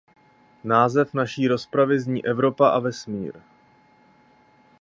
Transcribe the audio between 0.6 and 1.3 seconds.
Název